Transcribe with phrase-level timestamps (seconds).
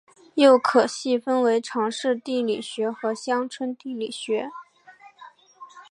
[0.33, 4.49] 又可细分为城市地理学和乡村地理学。